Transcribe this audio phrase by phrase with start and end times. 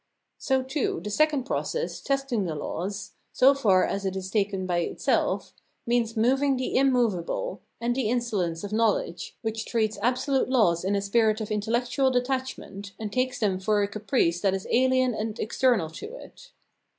[0.39, 4.79] So, too, the second process, testing the laws, so far as it is taken by
[4.79, 5.53] itself,
[5.85, 10.95] means moving the immovable, and the insolence of know ledge, which treats absolute laws in
[10.95, 15.13] a spirit of intel lectual detachment, and takes them for a caprice that is alien
[15.13, 16.49] and external to it.